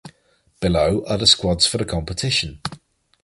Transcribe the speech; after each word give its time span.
Below 0.61 1.05
are 1.05 1.19
the 1.19 1.27
squads 1.27 1.67
for 1.67 1.77
the 1.77 1.85
competition. 1.85 2.59